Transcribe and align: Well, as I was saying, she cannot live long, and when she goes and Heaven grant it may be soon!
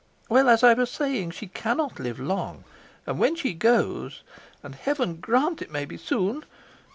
Well, 0.29 0.49
as 0.49 0.63
I 0.63 0.73
was 0.73 0.89
saying, 0.89 1.29
she 1.29 1.45
cannot 1.45 1.99
live 1.99 2.19
long, 2.19 2.63
and 3.05 3.19
when 3.19 3.35
she 3.35 3.53
goes 3.53 4.23
and 4.63 4.73
Heaven 4.73 5.17
grant 5.17 5.61
it 5.61 5.69
may 5.69 5.85
be 5.85 5.95
soon! 5.95 6.43